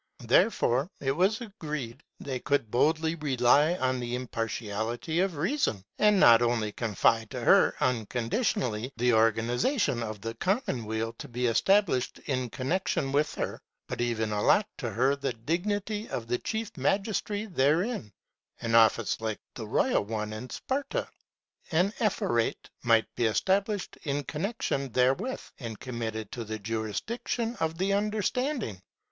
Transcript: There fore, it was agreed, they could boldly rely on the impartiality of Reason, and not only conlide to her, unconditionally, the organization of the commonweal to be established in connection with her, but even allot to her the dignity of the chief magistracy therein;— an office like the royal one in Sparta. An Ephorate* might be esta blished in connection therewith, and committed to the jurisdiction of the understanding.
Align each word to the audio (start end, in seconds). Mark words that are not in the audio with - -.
There 0.21 0.49
fore, 0.49 0.89
it 0.99 1.11
was 1.11 1.41
agreed, 1.41 2.01
they 2.19 2.39
could 2.39 2.71
boldly 2.71 3.13
rely 3.13 3.75
on 3.75 3.99
the 3.99 4.15
impartiality 4.15 5.19
of 5.19 5.35
Reason, 5.37 5.83
and 5.99 6.19
not 6.19 6.41
only 6.41 6.71
conlide 6.71 7.29
to 7.29 7.41
her, 7.41 7.75
unconditionally, 7.79 8.91
the 8.97 9.13
organization 9.13 10.01
of 10.01 10.19
the 10.19 10.33
commonweal 10.33 11.13
to 11.19 11.27
be 11.27 11.45
established 11.45 12.17
in 12.25 12.49
connection 12.49 13.11
with 13.11 13.35
her, 13.35 13.61
but 13.87 14.01
even 14.01 14.31
allot 14.31 14.65
to 14.79 14.89
her 14.89 15.15
the 15.15 15.33
dignity 15.33 16.09
of 16.09 16.25
the 16.25 16.39
chief 16.39 16.75
magistracy 16.77 17.45
therein;— 17.45 18.11
an 18.61 18.73
office 18.73 19.21
like 19.21 19.39
the 19.53 19.67
royal 19.67 20.03
one 20.03 20.33
in 20.33 20.49
Sparta. 20.49 21.07
An 21.71 21.93
Ephorate* 21.99 22.71
might 22.81 23.05
be 23.13 23.27
esta 23.27 23.63
blished 23.63 23.97
in 24.01 24.23
connection 24.23 24.91
therewith, 24.93 25.41
and 25.59 25.79
committed 25.79 26.31
to 26.31 26.43
the 26.43 26.57
jurisdiction 26.57 27.55
of 27.59 27.77
the 27.77 27.93
understanding. 27.93 28.81